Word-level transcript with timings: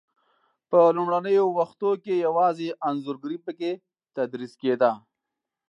په 0.69 0.79
لومړنیو 0.95 1.45
وختو 1.57 1.91
کې 2.03 2.13
یوازې 2.25 2.67
انځورګري 2.87 3.37
په 3.45 3.51
کې 3.59 3.71
تدریس 4.15 4.53
کېده. 4.61 4.91